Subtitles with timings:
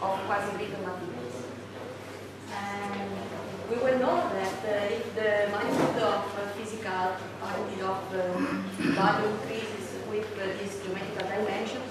[0.00, 1.36] of quasi-brittle materials.
[2.54, 3.10] And
[3.70, 8.20] we will know that uh, if the magnitude of uh, physical magnitude of uh,
[8.94, 11.82] value increases with uh, this geometrical dimension,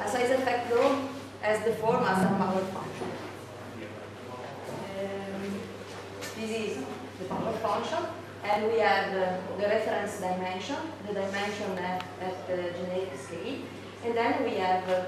[0.00, 1.00] a size effect law
[1.42, 3.10] as the form as a power function.
[5.00, 5.60] Um,
[6.36, 6.84] this is
[7.18, 8.04] the power function,
[8.44, 10.76] and we have uh, the reference dimension,
[11.06, 13.58] the dimension at, at the generic scale,
[14.04, 15.04] and then we have uh,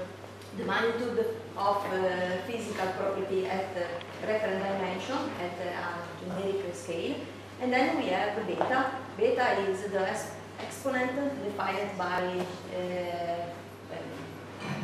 [0.57, 3.85] the magnitude of uh, physical property at the
[4.27, 7.15] reference dimension at a generic scale,
[7.61, 8.91] and then we have beta.
[9.17, 10.07] Beta is the
[10.59, 11.11] exponent
[11.43, 13.45] defined by uh,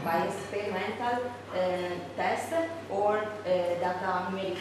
[0.04, 2.54] by experimental uh, test
[2.90, 4.58] or uh, data numeric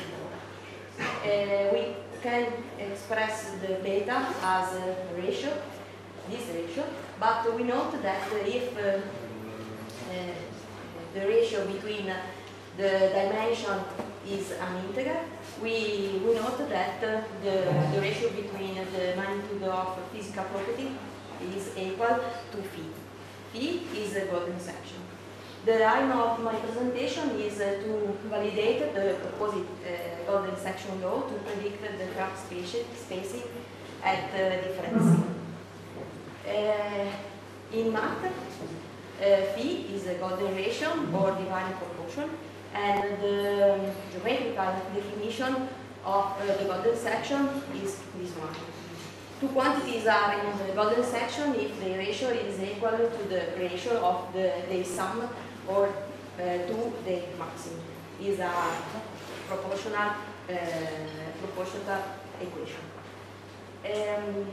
[0.99, 2.47] uh, we can
[2.79, 5.52] express the beta as a ratio,
[6.30, 6.85] this ratio,
[7.19, 9.01] but we note that if uh, uh,
[11.15, 12.07] the ratio between
[12.77, 13.79] the dimension
[14.27, 15.21] is an integer,
[15.63, 20.93] we, we note that uh, the, the ratio between the magnitude of physical property
[21.54, 22.19] is equal
[22.52, 22.82] to phi.
[23.52, 24.99] Phi is a golden section.
[25.65, 31.23] The aim of my presentation is uh, to validate the proposed uh, golden section law
[31.23, 33.43] to predict the crack spacing
[34.02, 35.02] at uh, different
[36.45, 36.59] C.
[37.79, 38.24] in math,
[39.18, 42.30] phi is a golden ratio or divine proportion,
[42.74, 45.69] and the geometrical definition
[46.04, 48.54] of the golden section is this one.
[49.41, 53.99] Two quantities are in the golden section if the ratio is equal to the ratio
[53.99, 55.29] of the, sum
[55.66, 57.80] or uh, to the maximum.
[58.21, 58.52] Is a
[59.49, 60.10] proportional
[60.49, 60.54] uh,
[61.41, 62.02] proportional
[62.41, 62.85] equation.
[63.85, 64.47] Um,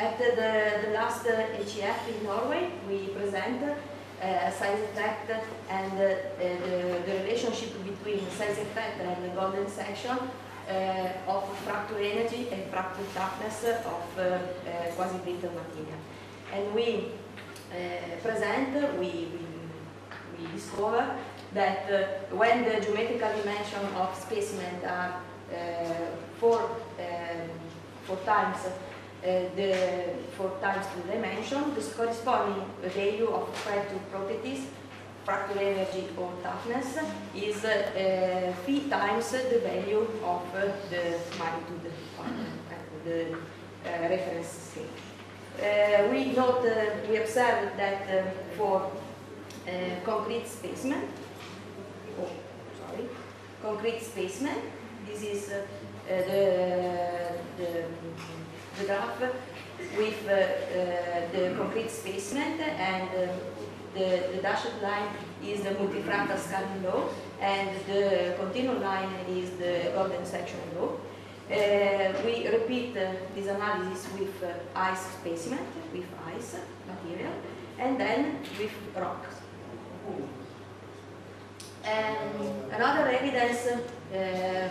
[0.00, 5.30] at the, the last HEF in Norway, we present uh, size effect
[5.68, 11.98] and uh, the, the relationship between size effect and the golden section uh, of fracture
[11.98, 14.38] energy and fracture toughness of uh, uh,
[14.96, 16.00] quasi-brittle material.
[16.52, 17.12] And we
[18.22, 19.50] present, we, we
[20.40, 21.16] we discover
[21.52, 25.20] that uh, when the geometrical dimension of specimen are
[25.52, 25.56] uh,
[26.38, 27.50] four, um,
[28.04, 28.70] four times uh,
[29.22, 29.74] Eh, the
[30.34, 34.60] four times the dimension, the corresponding value of fracture properties,
[35.26, 36.96] fracture energy or toughness,
[37.34, 38.54] is uh,
[38.88, 43.36] times the value of uh, the magnitude of the
[43.84, 46.10] reference scale.
[46.10, 46.64] we note,
[47.06, 48.90] we observe that for
[50.02, 51.02] concrete specimen.
[52.18, 52.30] Oh,
[52.80, 53.04] sorry.
[53.62, 54.56] Concrete specimen.
[55.06, 55.52] This is
[56.08, 57.84] the, the,
[58.86, 59.20] graph
[59.96, 60.36] with uh,
[61.32, 63.08] the concrete specimen and
[63.94, 65.08] the, the dashed line
[65.42, 67.08] is the multifractal scaling law
[67.40, 70.90] and the continuous line is the golden section law.
[71.50, 75.58] Uh, we repeat uh, this analysis with uh, ice specimen,
[75.92, 77.32] with ice material,
[77.78, 79.36] and then with rocks.
[81.82, 84.68] And another evidence uh,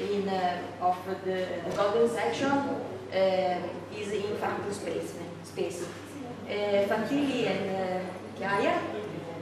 [0.00, 2.78] in, uh, of the, the, golden section uh,
[3.14, 5.14] is in fractal space.
[5.44, 5.86] space.
[6.46, 8.06] Uh, Fantilli and
[8.38, 8.74] Chiaia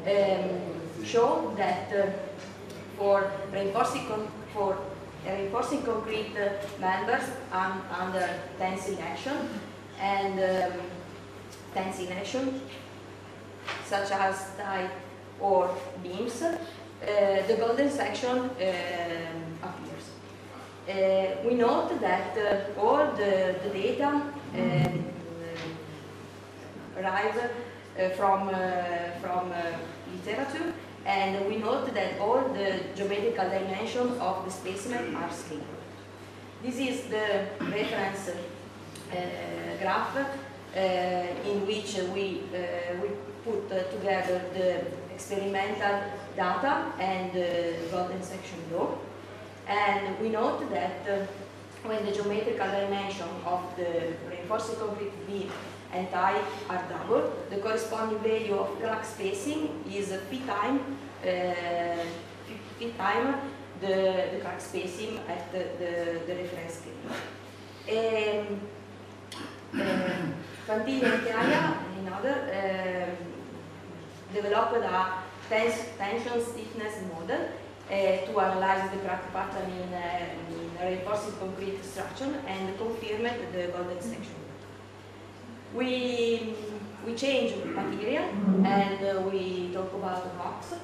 [0.06, 1.90] um, show that
[2.98, 4.06] for reinforcing
[4.52, 4.78] for
[5.26, 6.34] reinforcing concrete
[6.80, 8.28] members un under
[8.58, 9.36] tensile action
[10.00, 10.80] and um,
[11.74, 12.60] tensile action,
[13.84, 14.88] such as tie
[15.40, 15.70] or
[16.02, 16.56] beams, uh,
[17.48, 18.38] the golden section.
[18.38, 19.51] Uh,
[21.44, 22.36] we note that
[22.78, 24.22] all the, the data
[24.54, 25.04] um,
[26.96, 27.50] arrive
[28.16, 28.50] from,
[29.20, 29.52] from
[30.26, 30.72] literature
[31.04, 35.82] and we note that all the geometrical dimensions of the specimen are scalar.
[36.62, 39.16] This is the reference uh,
[39.80, 43.08] graph uh, in which we, uh, we
[43.44, 46.04] put together the experimental
[46.36, 48.96] data and the golden section law.
[49.66, 51.26] And we note that uh,
[51.84, 55.50] when the geometrical dimension of the reinforced concrete beam
[55.92, 60.80] and tie are double, the corresponding value of crack spacing is phi time,
[61.24, 61.28] uh,
[62.98, 63.36] time
[63.80, 66.94] the, the crack spacing at the, the, the reference scale.
[67.88, 68.60] Um,
[70.68, 73.16] and Chiaia, another, um,
[74.34, 77.61] developed a tens tension stiffness model uh,
[77.92, 79.92] to analyze the crack pattern in,
[80.54, 84.34] in reinforced concrete structure and confirmed the golden section.
[85.74, 86.54] We,
[87.06, 88.24] we change material
[88.64, 90.74] and we talk about rocks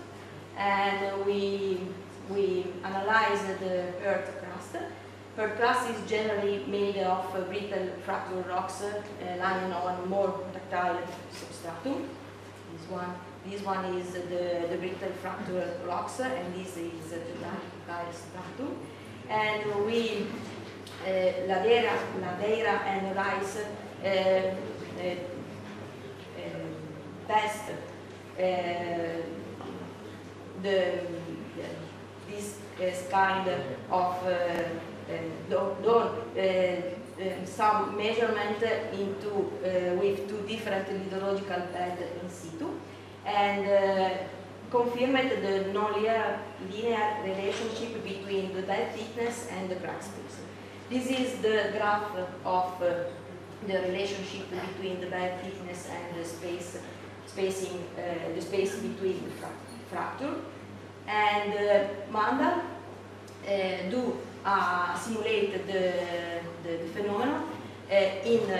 [0.56, 1.80] and we,
[2.28, 4.76] we analyzed the Earth crust.
[5.38, 9.02] Earth crust is generally made of uh, brittle fractal rocks uh,
[9.38, 11.00] lying on more ductile
[11.32, 12.08] substratum.
[12.72, 13.14] This one,
[13.50, 18.76] this one is the, the brittle fractal rocks, and this is the ductile stratum.
[19.28, 20.26] And we,
[21.04, 21.08] uh,
[21.46, 25.14] Ladeira, Ladeira and Price uh, uh,
[27.26, 28.42] test uh,
[30.62, 30.98] the,
[32.28, 33.60] this kind of
[35.50, 36.10] done
[37.44, 38.62] some measurement
[38.92, 39.50] into
[39.98, 42.68] with two different lithological beds in situ
[43.28, 44.18] and
[44.70, 46.40] confirmed the non-linear
[47.24, 50.36] relationship between the bed thickness and the crack space.
[50.90, 52.10] This is the graph
[52.44, 53.04] of uh,
[53.66, 56.78] the relationship between the bed thickness and the space
[57.26, 59.50] spacing, uh, the space between the fra
[59.90, 60.34] fracture.
[61.06, 62.62] And uh, Mandal
[63.46, 64.16] uh, do
[64.98, 65.92] simulate the,
[66.62, 67.44] the, the phenomenon
[67.90, 68.50] in,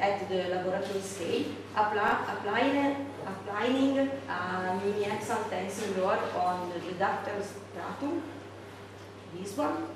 [0.00, 1.44] at the laboratory scale,
[1.76, 8.22] apply, applying, applying a uniaxial tensing rod on the ductile stratum,
[9.38, 9.88] this one,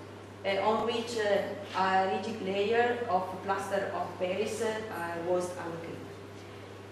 [0.44, 4.76] uh, on which uh, a rigid layer of plaster of Paris uh,
[5.26, 5.98] was allocated.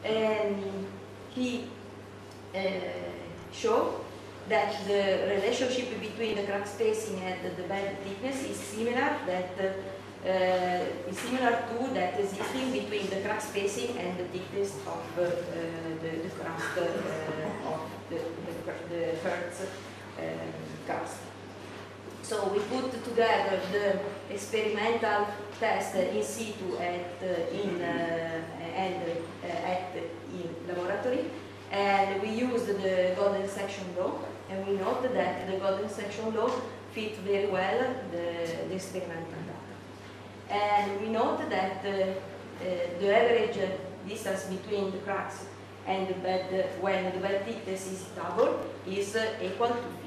[0.04, 0.86] And
[1.34, 1.64] he
[3.52, 4.00] showed
[4.48, 9.72] that the relationship between the crack spacing and the bed thickness is similar that uh,
[10.26, 15.30] is similar to that existing between the crack spacing and the thickness of uh,
[16.02, 17.80] the, the crust uh, of
[18.10, 19.60] the, the, the Hertz
[20.18, 20.52] um,
[20.86, 21.18] crust.
[22.22, 24.00] So we put together the
[24.34, 25.28] experimental
[25.60, 28.42] test in situ at in uh,
[28.74, 28.96] and
[29.44, 31.30] uh, at in laboratory,
[31.70, 34.18] and we used the golden section law,
[34.50, 36.50] and we note that the golden section law
[36.92, 37.78] fit very well
[38.10, 38.26] the,
[38.68, 39.65] the experimental data.
[40.50, 42.64] And we note that uh, uh,
[43.00, 43.58] the average
[44.08, 45.44] distance between the cracks
[45.86, 50.06] and the bed, when the bed thickness is double, is uh, equal to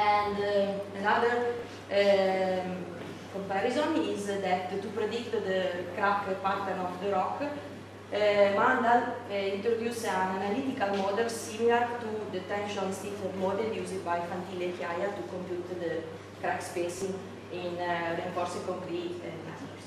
[0.00, 1.54] and uh, another
[1.92, 2.84] um,
[3.32, 10.06] comparison is that to predict the crack pattern of the rock, uh, Mandal uh, introduced
[10.06, 15.22] an analytical model similar to the tension stiffness model used by Fantilli and Chiaia to
[15.28, 16.02] compute the
[16.40, 17.14] crack spacing
[17.52, 19.84] in uh, reinforced concrete members.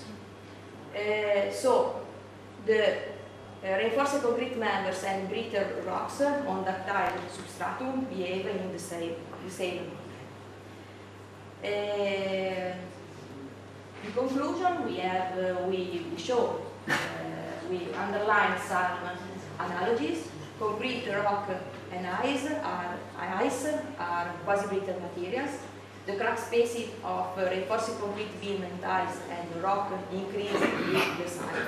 [0.95, 2.01] Uh, so,
[2.65, 2.97] the
[3.63, 9.15] uh, reinforced concrete members and brittle rocks on ductile substratum behave in the same,
[9.45, 9.91] the same
[11.63, 12.73] uh,
[14.03, 16.93] in conclusion, we have uh, we, we show uh,
[17.69, 18.97] we underline some
[19.57, 20.27] analogies.
[20.59, 21.49] Concrete, rock,
[21.93, 23.67] and ice are ice
[23.97, 25.51] are quasi-brittle materials.
[26.05, 31.29] The crack spacing of uh, reinforced concrete beam and ice and rock increase with the
[31.29, 31.67] size.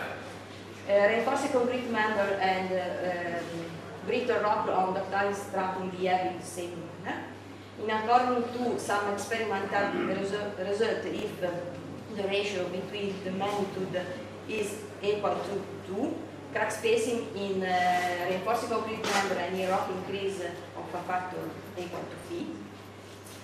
[0.89, 3.65] Uh, reinforced concrete member and uh, um,
[4.05, 7.23] brittle rock on the ductile stratum behave in the same manner
[7.81, 14.01] in according to some experimental result, result if the ratio between the magnitude
[14.47, 16.15] is equal to 2,
[16.53, 22.15] crack spacing in uh, reinforced concrete member and rock increase of a factor equal to
[22.29, 22.45] phi.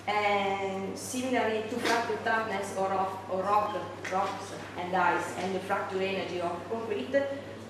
[0.08, 3.76] And similarly to fracture toughness or of or rock,
[4.12, 7.16] rocks and ice and the fracture energy of concrete,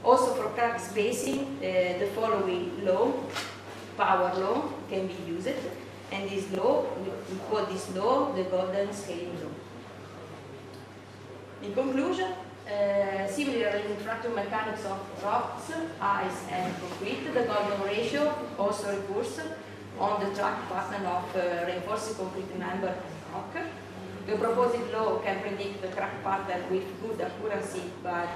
[0.03, 3.11] also for crack spacing, uh, the following law,
[3.97, 5.49] power law, can be used.
[6.11, 6.85] And this law,
[7.29, 9.51] we call this law the golden scaling law.
[11.63, 12.31] In conclusion,
[12.67, 19.39] uh, similarly in fracture mechanics of rocks, ice and concrete, the golden ratio also recurs
[20.01, 22.93] on the crack pattern of uh, reinforced concrete member
[23.33, 23.55] rock.
[24.25, 28.27] The proposed law can predict the crack pattern with good accuracy by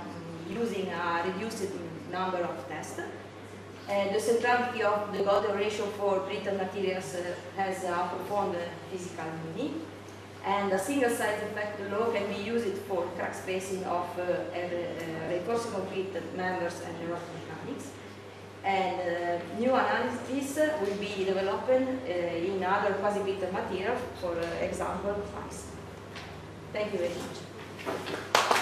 [0.50, 1.72] using a reduced
[2.12, 3.00] number of tests.
[3.00, 8.56] Uh, the centrality of the Golden ratio for brittle materials uh, has a profound
[8.92, 9.82] physical meaning.
[10.44, 15.30] And a single size effect law can be used for crack spacing of uh, uh
[15.30, 17.90] reinforced concrete members and rock mechanics.
[18.66, 25.16] And uh, new analysis will be developed uh, in other quasi-brittle materials, for example,
[25.48, 25.68] ice.
[26.74, 28.55] Thank you very much.